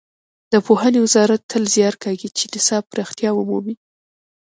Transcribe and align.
د 0.51 0.53
پوهنې 0.65 0.99
وزارت 1.05 1.41
تل 1.51 1.63
زیار 1.73 1.95
کاږي 2.03 2.29
چې 2.37 2.43
نصاب 2.53 2.83
پراختیا 2.91 3.29
ومومي. 3.33 3.75